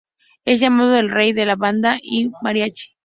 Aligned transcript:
Es 0.45 0.59
llamado 0.59 0.95
el 0.97 1.09
"Rey 1.11 1.31
de 1.31 1.45
la 1.45 1.55
Banda 1.55 1.99
y 2.01 2.23
el 2.23 2.31
Mariachi". 2.41 2.95